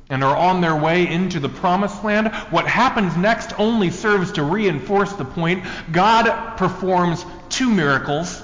and 0.08 0.22
are 0.22 0.36
on 0.36 0.60
their 0.60 0.76
way 0.76 1.08
into 1.08 1.40
the 1.40 1.48
promised 1.48 2.04
land, 2.04 2.28
what 2.50 2.66
happens 2.66 3.16
next 3.16 3.58
only 3.58 3.90
serves 3.90 4.32
to 4.32 4.44
reinforce 4.44 5.12
the 5.14 5.24
point. 5.24 5.64
God 5.90 6.56
performs 6.56 7.24
two 7.48 7.70
miracles. 7.70 8.42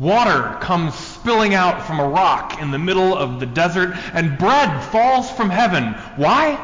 Water 0.00 0.56
comes 0.60 0.94
spilling 0.94 1.54
out 1.54 1.86
from 1.86 1.98
a 1.98 2.08
rock 2.08 2.60
in 2.62 2.70
the 2.70 2.78
middle 2.78 3.16
of 3.16 3.40
the 3.40 3.46
desert, 3.46 3.96
and 4.12 4.38
bread 4.38 4.84
falls 4.84 5.30
from 5.30 5.50
heaven. 5.50 5.94
Why? 6.16 6.56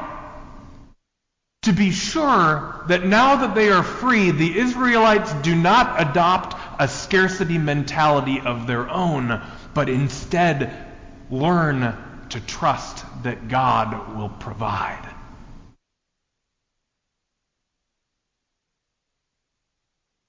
to 1.64 1.72
be 1.72 1.90
sure 1.90 2.84
that 2.88 3.06
now 3.06 3.36
that 3.36 3.54
they 3.54 3.70
are 3.70 3.82
free, 3.82 4.30
the 4.30 4.58
Israelites 4.58 5.32
do 5.42 5.54
not 5.54 6.00
adopt 6.00 6.54
a 6.78 6.86
scarcity 6.86 7.56
mentality 7.56 8.38
of 8.38 8.66
their 8.66 8.88
own, 8.90 9.40
but 9.72 9.88
instead 9.88 10.70
learn 11.30 11.96
to 12.28 12.40
trust 12.40 13.04
that 13.22 13.48
God 13.48 14.14
will 14.14 14.28
provide. 14.28 15.08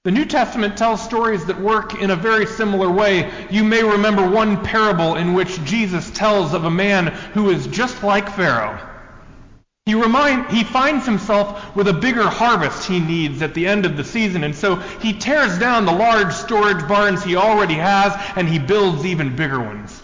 The 0.06 0.12
New 0.12 0.26
Testament 0.26 0.78
tells 0.78 1.04
stories 1.04 1.46
that 1.46 1.60
work 1.60 2.00
in 2.00 2.12
a 2.12 2.16
very 2.16 2.46
similar 2.46 2.92
way. 2.92 3.32
You 3.50 3.64
may 3.64 3.82
remember 3.82 4.30
one 4.30 4.64
parable 4.64 5.16
in 5.16 5.34
which 5.34 5.64
Jesus 5.64 6.12
tells 6.12 6.54
of 6.54 6.64
a 6.64 6.70
man 6.70 7.08
who 7.34 7.50
is 7.50 7.66
just 7.66 8.04
like 8.04 8.30
Pharaoh. 8.30 8.80
He, 9.88 9.96
remind, 9.96 10.52
he 10.52 10.64
finds 10.64 11.08
himself 11.08 11.76
with 11.76 11.88
a 11.88 11.94
bigger 11.94 12.30
harvest 12.30 12.88
he 12.88 13.00
needs 13.00 13.42
at 13.42 13.56
the 13.56 13.66
end 13.66 13.84
of 13.84 13.98
the 13.98 14.04
season, 14.04 14.44
and 14.44 14.54
so 14.54 14.76
he 14.76 15.12
tears 15.12 15.58
down 15.58 15.86
the 15.86 15.92
large 15.92 16.34
storage 16.34 16.88
barns 16.88 17.24
he 17.24 17.36
already 17.36 17.74
has 17.74 18.14
and 18.36 18.48
he 18.48 18.60
builds 18.60 19.08
even 19.08 19.36
bigger 19.36 19.60
ones. 19.60 20.04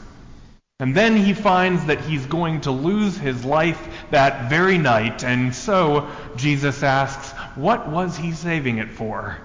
And 0.79 0.95
then 0.95 1.15
he 1.15 1.35
finds 1.35 1.85
that 1.85 2.01
he's 2.01 2.25
going 2.25 2.61
to 2.61 2.71
lose 2.71 3.17
his 3.17 3.45
life 3.45 3.87
that 4.09 4.49
very 4.49 4.79
night, 4.79 5.23
and 5.23 5.53
so 5.53 6.09
Jesus 6.37 6.81
asks, 6.81 7.37
What 7.53 7.87
was 7.87 8.17
he 8.17 8.31
saving 8.31 8.79
it 8.79 8.89
for? 8.89 9.37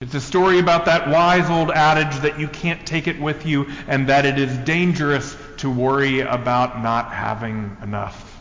It's 0.00 0.14
a 0.14 0.20
story 0.20 0.60
about 0.60 0.84
that 0.84 1.08
wise 1.08 1.50
old 1.50 1.72
adage 1.72 2.20
that 2.20 2.38
you 2.38 2.46
can't 2.46 2.86
take 2.86 3.08
it 3.08 3.20
with 3.20 3.44
you 3.44 3.66
and 3.88 4.08
that 4.08 4.24
it 4.24 4.38
is 4.38 4.56
dangerous 4.58 5.36
to 5.56 5.68
worry 5.68 6.20
about 6.20 6.80
not 6.80 7.12
having 7.12 7.76
enough. 7.82 8.40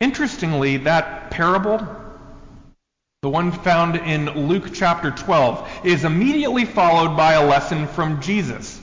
Interestingly, 0.00 0.78
that 0.78 1.30
parable, 1.30 1.86
the 3.22 3.30
one 3.30 3.52
found 3.52 3.94
in 3.94 4.48
Luke 4.48 4.70
chapter 4.74 5.12
12, 5.12 5.86
is 5.86 6.04
immediately 6.04 6.64
followed 6.64 7.16
by 7.16 7.34
a 7.34 7.46
lesson 7.46 7.86
from 7.86 8.20
Jesus, 8.20 8.80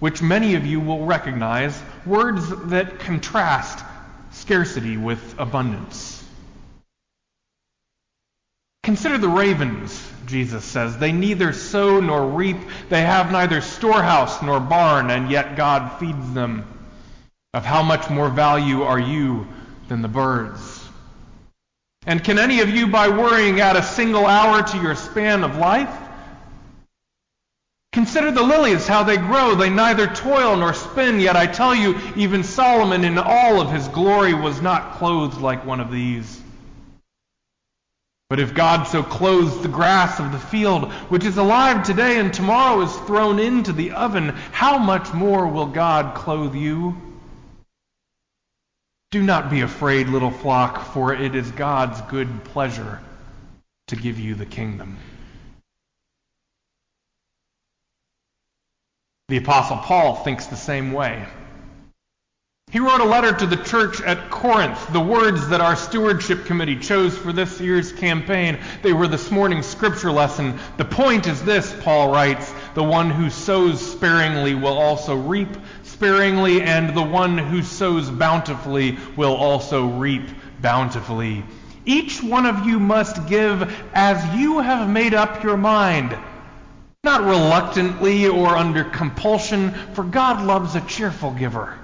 which 0.00 0.20
many 0.20 0.56
of 0.56 0.66
you 0.66 0.80
will 0.80 1.06
recognize 1.06 1.80
words 2.04 2.48
that 2.70 2.98
contrast 2.98 3.84
scarcity 4.32 4.96
with 4.96 5.36
abundance. 5.38 6.19
Consider 8.82 9.18
the 9.18 9.28
ravens, 9.28 10.10
Jesus 10.26 10.64
says. 10.64 10.96
They 10.96 11.12
neither 11.12 11.52
sow 11.52 12.00
nor 12.00 12.26
reap, 12.26 12.56
they 12.88 13.02
have 13.02 13.30
neither 13.30 13.60
storehouse 13.60 14.42
nor 14.42 14.58
barn, 14.58 15.10
and 15.10 15.30
yet 15.30 15.56
God 15.56 15.98
feeds 15.98 16.32
them. 16.32 16.64
Of 17.52 17.64
how 17.64 17.82
much 17.82 18.08
more 18.08 18.28
value 18.28 18.82
are 18.82 19.00
you 19.00 19.48
than 19.88 20.02
the 20.02 20.08
birds. 20.08 20.88
And 22.06 22.22
can 22.22 22.38
any 22.38 22.60
of 22.60 22.70
you, 22.70 22.86
by 22.86 23.08
worrying, 23.08 23.60
add 23.60 23.76
a 23.76 23.82
single 23.82 24.24
hour 24.24 24.62
to 24.62 24.76
your 24.78 24.94
span 24.94 25.44
of 25.44 25.56
life? 25.56 25.94
Consider 27.92 28.30
the 28.30 28.42
lilies, 28.42 28.86
how 28.86 29.02
they 29.02 29.16
grow. 29.16 29.56
They 29.56 29.68
neither 29.68 30.06
toil 30.06 30.56
nor 30.56 30.72
spin, 30.72 31.18
yet 31.18 31.36
I 31.36 31.46
tell 31.48 31.74
you, 31.74 31.98
even 32.14 32.44
Solomon 32.44 33.04
in 33.04 33.18
all 33.18 33.60
of 33.60 33.72
his 33.72 33.88
glory 33.88 34.32
was 34.32 34.62
not 34.62 34.94
clothed 34.94 35.40
like 35.40 35.66
one 35.66 35.80
of 35.80 35.90
these. 35.90 36.39
But 38.30 38.38
if 38.38 38.54
God 38.54 38.84
so 38.84 39.02
clothes 39.02 39.60
the 39.60 39.68
grass 39.68 40.20
of 40.20 40.30
the 40.30 40.38
field, 40.38 40.92
which 41.10 41.24
is 41.24 41.36
alive 41.36 41.82
today 41.82 42.20
and 42.20 42.32
tomorrow 42.32 42.80
is 42.80 42.96
thrown 43.00 43.40
into 43.40 43.72
the 43.72 43.90
oven, 43.90 44.28
how 44.52 44.78
much 44.78 45.12
more 45.12 45.48
will 45.48 45.66
God 45.66 46.14
clothe 46.14 46.54
you? 46.54 46.96
Do 49.10 49.20
not 49.20 49.50
be 49.50 49.62
afraid, 49.62 50.06
little 50.06 50.30
flock, 50.30 50.92
for 50.92 51.12
it 51.12 51.34
is 51.34 51.50
God's 51.50 52.00
good 52.02 52.44
pleasure 52.44 53.00
to 53.88 53.96
give 53.96 54.20
you 54.20 54.36
the 54.36 54.46
kingdom. 54.46 54.96
The 59.28 59.38
Apostle 59.38 59.78
Paul 59.78 60.14
thinks 60.22 60.46
the 60.46 60.56
same 60.56 60.92
way. 60.92 61.26
He 62.70 62.78
wrote 62.78 63.00
a 63.00 63.04
letter 63.04 63.32
to 63.32 63.46
the 63.46 63.56
church 63.56 64.00
at 64.02 64.30
Corinth. 64.30 64.92
The 64.92 65.00
words 65.00 65.48
that 65.48 65.60
our 65.60 65.74
stewardship 65.74 66.44
committee 66.44 66.78
chose 66.78 67.18
for 67.18 67.32
this 67.32 67.60
year's 67.60 67.90
campaign, 67.90 68.60
they 68.82 68.92
were 68.92 69.08
this 69.08 69.32
morning's 69.32 69.66
scripture 69.66 70.12
lesson. 70.12 70.56
The 70.76 70.84
point 70.84 71.26
is 71.26 71.42
this, 71.42 71.74
Paul 71.82 72.12
writes, 72.12 72.54
the 72.74 72.84
one 72.84 73.10
who 73.10 73.28
sows 73.28 73.80
sparingly 73.80 74.54
will 74.54 74.78
also 74.78 75.16
reap 75.16 75.48
sparingly, 75.82 76.62
and 76.62 76.96
the 76.96 77.02
one 77.02 77.36
who 77.36 77.60
sows 77.60 78.08
bountifully 78.08 78.98
will 79.16 79.34
also 79.34 79.88
reap 79.88 80.28
bountifully. 80.62 81.42
Each 81.86 82.22
one 82.22 82.46
of 82.46 82.64
you 82.66 82.78
must 82.78 83.26
give 83.26 83.68
as 83.94 84.38
you 84.38 84.60
have 84.60 84.88
made 84.88 85.12
up 85.12 85.42
your 85.42 85.56
mind. 85.56 86.16
Not 87.02 87.22
reluctantly 87.22 88.28
or 88.28 88.56
under 88.56 88.84
compulsion, 88.84 89.72
for 89.94 90.04
God 90.04 90.46
loves 90.46 90.76
a 90.76 90.80
cheerful 90.82 91.32
giver. 91.32 91.79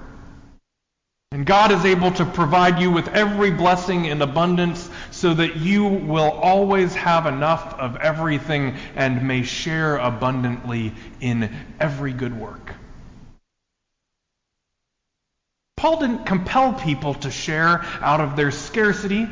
And 1.33 1.45
God 1.45 1.73
is 1.73 1.83
able 1.83 2.11
to 2.11 2.25
provide 2.25 2.79
you 2.79 2.89
with 2.89 3.09
every 3.09 3.51
blessing 3.51 4.05
in 4.05 4.21
abundance 4.21 4.89
so 5.11 5.33
that 5.33 5.57
you 5.57 5.83
will 5.83 6.31
always 6.31 6.95
have 6.95 7.25
enough 7.25 7.73
of 7.73 7.97
everything 7.97 8.77
and 8.95 9.27
may 9.27 9.43
share 9.43 9.97
abundantly 9.97 10.93
in 11.19 11.53
every 11.81 12.13
good 12.13 12.39
work. 12.39 12.73
Paul 15.75 15.99
didn't 15.99 16.25
compel 16.25 16.73
people 16.73 17.13
to 17.15 17.29
share 17.29 17.83
out 17.99 18.21
of 18.21 18.37
their 18.37 18.51
scarcity, 18.51 19.27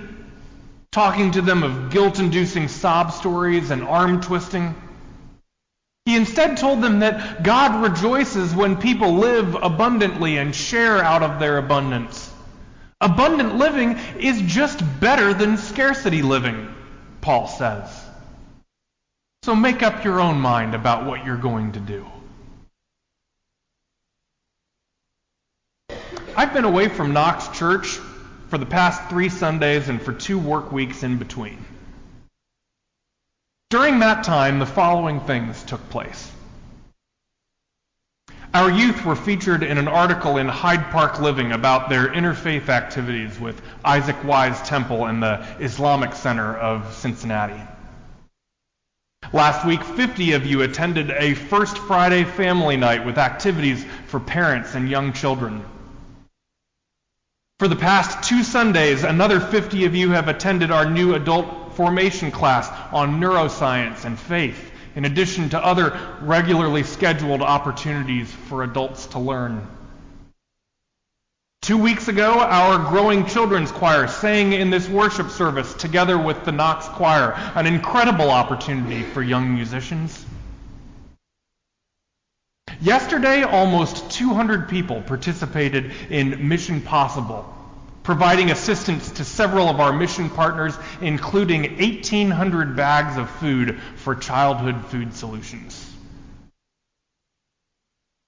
talking 0.91 1.31
to 1.31 1.41
them 1.41 1.63
of 1.63 1.91
guilt 1.91 2.19
inducing 2.19 2.67
sob 2.67 3.13
stories 3.13 3.71
and 3.71 3.83
arm 3.83 4.19
twisting. 4.19 4.75
He 6.05 6.15
instead 6.15 6.57
told 6.57 6.81
them 6.81 6.99
that 6.99 7.41
God 7.41 7.81
rejoices 7.81 8.53
when 8.53 8.77
people 8.77 9.13
live 9.13 9.55
abundantly 9.55 10.37
and 10.37 10.55
share 10.55 11.03
out 11.03 11.23
of 11.23 11.39
their 11.39 11.57
abundance. 11.57 12.31
Abundant 13.01 13.55
living 13.55 13.97
is 14.19 14.39
just 14.41 14.83
better 14.99 15.33
than 15.33 15.57
scarcity 15.57 16.21
living, 16.21 16.73
Paul 17.21 17.47
says. 17.47 17.89
So 19.41 19.55
make 19.55 19.81
up 19.81 20.03
your 20.03 20.19
own 20.21 20.39
mind 20.39 20.75
about 20.75 21.05
what 21.05 21.25
you're 21.25 21.37
going 21.37 21.71
to 21.71 21.79
do. 21.79 22.05
I've 26.37 26.53
been 26.53 26.65
away 26.65 26.87
from 26.87 27.13
Knox 27.13 27.47
Church 27.57 27.99
for 28.49 28.57
the 28.59 28.65
past 28.65 29.09
three 29.09 29.29
Sundays 29.29 29.89
and 29.89 30.01
for 30.01 30.13
two 30.13 30.37
work 30.37 30.71
weeks 30.71 31.01
in 31.01 31.17
between. 31.17 31.57
During 33.71 33.99
that 33.99 34.23
time, 34.23 34.59
the 34.59 34.65
following 34.65 35.19
things 35.21 35.63
took 35.63 35.89
place. 35.89 36.31
Our 38.53 38.69
youth 38.71 39.03
were 39.03 39.15
featured 39.15 39.63
in 39.63 39.79
an 39.79 39.87
article 39.87 40.37
in 40.37 40.47
Hyde 40.47 40.91
Park 40.91 41.19
Living 41.19 41.51
about 41.51 41.89
their 41.89 42.07
interfaith 42.07 42.69
activities 42.69 43.39
with 43.39 43.59
Isaac 43.83 44.23
Wise 44.23 44.61
Temple 44.61 45.07
and 45.07 45.21
the 45.21 45.43
Islamic 45.59 46.13
Center 46.13 46.55
of 46.55 46.93
Cincinnati. 46.93 47.59
Last 49.33 49.65
week, 49.65 49.83
50 49.83 50.33
of 50.33 50.45
you 50.45 50.61
attended 50.61 51.09
a 51.09 51.33
First 51.33 51.79
Friday 51.79 52.23
family 52.23 52.77
night 52.77 53.03
with 53.03 53.17
activities 53.17 53.83
for 54.05 54.19
parents 54.19 54.75
and 54.75 54.87
young 54.87 55.11
children. 55.11 55.65
For 57.57 57.67
the 57.67 57.75
past 57.75 58.29
two 58.29 58.43
Sundays, 58.43 59.03
another 59.03 59.39
50 59.39 59.85
of 59.85 59.95
you 59.95 60.11
have 60.11 60.27
attended 60.27 60.69
our 60.69 60.87
new 60.87 61.15
adult 61.15 61.64
formation 61.75 62.31
class 62.31 62.69
on 62.91 63.19
neuroscience 63.19 64.05
and 64.05 64.17
faith, 64.17 64.71
in 64.95 65.05
addition 65.05 65.49
to 65.49 65.63
other 65.63 65.97
regularly 66.21 66.83
scheduled 66.83 67.41
opportunities 67.41 68.31
for 68.31 68.63
adults 68.63 69.07
to 69.07 69.19
learn. 69.19 69.67
Two 71.61 71.77
weeks 71.79 72.07
ago, 72.07 72.39
our 72.39 72.77
growing 72.89 73.25
children's 73.25 73.71
choir 73.71 74.07
sang 74.07 74.53
in 74.53 74.69
this 74.69 74.87
worship 74.87 75.31
service 75.31 75.73
together 75.73 76.15
with 76.15 76.45
the 76.45 76.51
Knox 76.51 76.87
Choir, 76.89 77.33
an 77.55 77.65
incredible 77.65 78.29
opportunity 78.29 79.01
for 79.01 79.23
young 79.23 79.55
musicians. 79.55 80.23
Yesterday, 82.81 83.41
almost 83.41 84.11
200 84.11 84.69
people 84.69 85.01
participated 85.01 85.91
in 86.11 86.47
Mission 86.47 86.81
Possible, 86.81 87.51
providing 88.05 88.51
assistance 88.51 89.09
to 89.09 89.25
several 89.25 89.67
of 89.67 89.79
our 89.79 89.91
mission 89.91 90.29
partners, 90.29 90.77
including 91.01 91.63
1,800 91.63 92.75
bags 92.75 93.17
of 93.17 93.27
food 93.31 93.79
for 93.95 94.13
Childhood 94.13 94.85
Food 94.85 95.13
Solutions. 95.13 95.91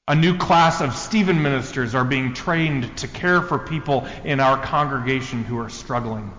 A 0.08 0.16
new 0.16 0.36
class 0.36 0.82
of 0.82 0.96
Stephen 0.96 1.44
ministers 1.44 1.94
are 1.94 2.04
being 2.04 2.34
trained 2.34 2.98
to 2.98 3.08
care 3.08 3.40
for 3.42 3.60
people 3.60 4.08
in 4.24 4.40
our 4.40 4.60
congregation 4.62 5.44
who 5.44 5.60
are 5.60 5.70
struggling. 5.70 6.34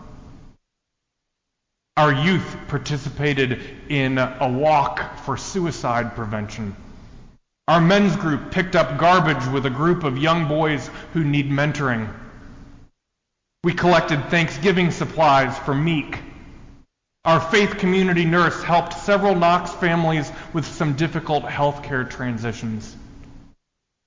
Our 1.97 2.13
youth 2.13 2.57
participated 2.67 3.61
in 3.89 4.19
a 4.19 4.51
walk 4.51 5.21
for 5.21 5.37
suicide 5.37 6.17
prevention. 6.17 6.75
Our 7.69 7.81
men's 7.81 8.17
group 8.17 8.51
picked 8.51 8.75
up 8.75 8.99
garbage 8.99 9.47
with 9.53 9.65
a 9.67 9.71
group 9.71 10.03
of 10.03 10.19
young 10.19 10.49
boys 10.49 10.91
who 11.13 11.23
need 11.23 11.51
mentoring. 11.51 12.13
We 13.69 13.75
collected 13.75 14.31
Thanksgiving 14.31 14.91
supplies 14.91 15.59
for 15.59 15.75
MEAC. 15.75 16.19
Our 17.27 17.39
faith 17.39 17.77
community 17.77 18.25
nurse 18.25 18.63
helped 18.63 18.95
several 18.95 19.35
Knox 19.35 19.71
families 19.73 20.33
with 20.55 20.65
some 20.65 20.95
difficult 20.95 21.45
healthcare 21.45 22.09
transitions. 22.09 22.97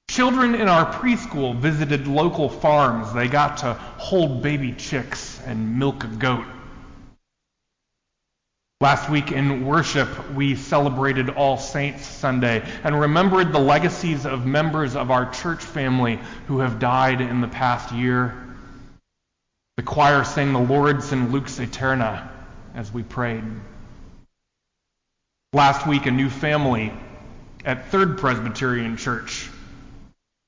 Children 0.10 0.56
in 0.56 0.67
our 0.67 0.91
preschool 0.91 1.56
visited 1.56 2.08
local 2.08 2.50
farms. 2.50 3.13
They 3.13 3.28
got 3.28 3.58
to 3.58 3.74
hold 4.00 4.41
baby 4.41 4.71
chicks 4.71 5.39
and 5.45 5.78
milk 5.78 6.06
a 6.06 6.08
goat. 6.08 6.45
Last 8.80 9.12
week 9.12 9.32
in 9.32 9.63
worship, 9.63 10.34
we 10.34 10.56
celebrated 10.56 11.30
All 11.30 11.58
Saints 11.58 12.04
Sunday 12.04 12.67
and 12.84 13.00
remembered 13.00 13.54
the 13.54 13.60
legacies 13.60 14.26
of 14.26 14.43
members 14.43 14.95
of 14.95 15.12
our 15.12 15.32
church 15.32 15.62
family 15.62 16.19
who 16.47 16.58
have 16.62 16.80
died 16.80 17.21
in 17.21 17.41
the 17.41 17.47
past 17.47 17.93
year. 17.93 18.47
The 19.82 19.88
choir 19.88 20.24
sang 20.24 20.54
the 20.54 20.60
Lauridsen 20.60 21.34
Lux 21.34 21.58
Aeterna 21.58 22.30
as 22.76 22.94
we 22.94 23.02
prayed. 23.02 23.44
Last 25.54 25.88
week, 25.88 26.06
a 26.06 26.12
new 26.12 26.30
family 26.30 26.94
at 27.65 27.88
Third 27.89 28.20
Presbyterian 28.20 28.96
Church 28.96 29.50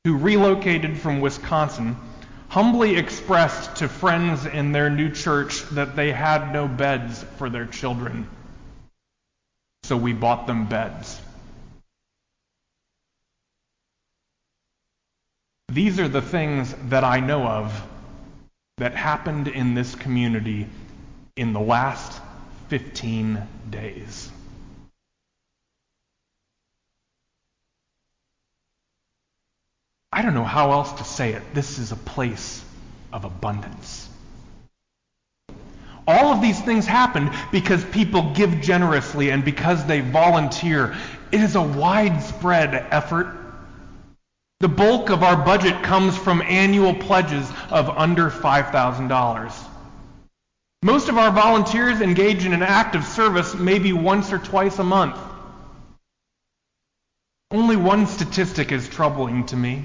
who 0.03 0.17
relocated 0.17 0.99
from 0.99 1.19
Wisconsin 1.19 1.97
humbly 2.47 2.95
expressed 2.95 3.77
to 3.77 3.89
friends 3.89 4.45
in 4.45 4.71
their 4.71 4.91
new 4.91 5.09
church 5.09 5.63
that 5.69 5.95
they 5.95 6.11
had 6.11 6.53
no 6.53 6.67
beds 6.67 7.25
for 7.39 7.49
their 7.49 7.65
children. 7.65 8.29
So 9.81 9.97
we 9.97 10.13
bought 10.13 10.45
them 10.45 10.67
beds. 10.67 11.19
These 15.69 15.99
are 15.99 16.07
the 16.07 16.21
things 16.21 16.75
that 16.89 17.03
I 17.03 17.19
know 17.19 17.47
of 17.47 17.89
that 18.77 18.95
happened 18.95 19.47
in 19.47 19.75
this 19.75 19.93
community 19.95 20.67
in 21.35 21.53
the 21.53 21.59
last 21.59 22.21
15 22.69 23.41
days. 23.69 24.31
I 30.11 30.21
don't 30.21 30.33
know 30.33 30.43
how 30.43 30.71
else 30.71 30.91
to 30.93 31.03
say 31.03 31.33
it. 31.33 31.41
This 31.53 31.79
is 31.79 31.91
a 31.91 31.95
place 31.95 32.63
of 33.11 33.25
abundance. 33.25 34.09
All 36.07 36.33
of 36.33 36.41
these 36.41 36.59
things 36.59 36.85
happen 36.85 37.31
because 37.51 37.83
people 37.85 38.33
give 38.33 38.61
generously 38.61 39.31
and 39.31 39.43
because 39.43 39.85
they 39.85 40.01
volunteer. 40.01 40.95
It 41.31 41.41
is 41.41 41.55
a 41.55 41.61
widespread 41.61 42.75
effort 42.91 43.42
the 44.63 44.69
bulk 44.69 45.09
of 45.09 45.23
our 45.23 45.35
budget 45.35 45.83
comes 45.83 46.17
from 46.17 46.41
annual 46.41 46.93
pledges 46.93 47.45
of 47.69 47.89
under 47.89 48.29
$5,000. 48.29 49.53
Most 50.81 51.09
of 51.09 51.17
our 51.17 51.31
volunteers 51.31 51.99
engage 51.99 52.45
in 52.45 52.53
an 52.53 52.63
act 52.63 52.95
of 52.95 53.03
service 53.03 53.53
maybe 53.55 53.91
once 53.91 54.31
or 54.31 54.37
twice 54.37 54.79
a 54.79 54.83
month. 54.85 55.17
Only 57.51 57.75
one 57.75 58.07
statistic 58.07 58.71
is 58.71 58.87
troubling 58.87 59.47
to 59.47 59.57
me. 59.57 59.83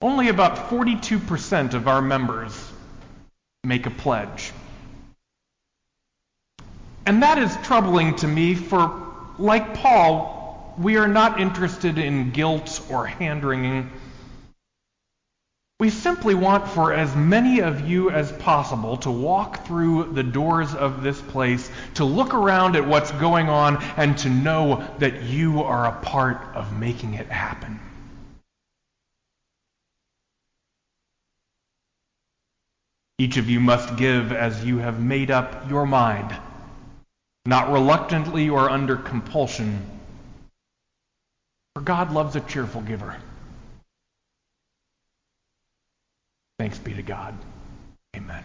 Only 0.00 0.28
about 0.28 0.68
42% 0.68 1.74
of 1.74 1.86
our 1.86 2.02
members 2.02 2.52
make 3.62 3.86
a 3.86 3.90
pledge. 3.90 4.50
And 7.06 7.22
that 7.22 7.38
is 7.38 7.56
troubling 7.62 8.16
to 8.16 8.26
me 8.26 8.56
for, 8.56 9.06
like 9.38 9.74
Paul, 9.74 10.35
we 10.78 10.96
are 10.96 11.08
not 11.08 11.40
interested 11.40 11.98
in 11.98 12.30
guilt 12.30 12.82
or 12.90 13.06
hand 13.06 13.44
wringing. 13.44 13.90
We 15.78 15.90
simply 15.90 16.34
want 16.34 16.68
for 16.68 16.92
as 16.92 17.14
many 17.14 17.60
of 17.60 17.86
you 17.86 18.10
as 18.10 18.32
possible 18.32 18.96
to 18.98 19.10
walk 19.10 19.66
through 19.66 20.12
the 20.14 20.22
doors 20.22 20.74
of 20.74 21.02
this 21.02 21.20
place, 21.20 21.70
to 21.94 22.04
look 22.04 22.32
around 22.32 22.76
at 22.76 22.86
what's 22.86 23.10
going 23.12 23.48
on, 23.48 23.82
and 23.96 24.16
to 24.18 24.30
know 24.30 24.86
that 24.98 25.22
you 25.24 25.62
are 25.62 25.86
a 25.86 26.00
part 26.00 26.42
of 26.54 26.78
making 26.78 27.14
it 27.14 27.26
happen. 27.26 27.78
Each 33.18 33.36
of 33.36 33.48
you 33.48 33.60
must 33.60 33.96
give 33.96 34.32
as 34.32 34.64
you 34.64 34.78
have 34.78 35.00
made 35.00 35.30
up 35.30 35.68
your 35.70 35.86
mind, 35.86 36.34
not 37.46 37.70
reluctantly 37.70 38.48
or 38.48 38.68
under 38.70 38.96
compulsion 38.96 39.95
for 41.76 41.82
God 41.82 42.10
loves 42.10 42.34
a 42.36 42.40
cheerful 42.40 42.80
giver. 42.80 43.14
Thanks 46.58 46.78
be 46.78 46.94
to 46.94 47.02
God. 47.02 47.34
Amen. 48.16 48.42